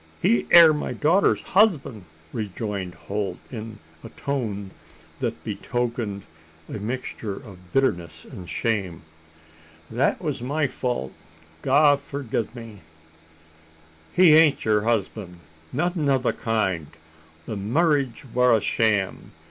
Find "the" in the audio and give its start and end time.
16.17-16.33, 17.45-17.55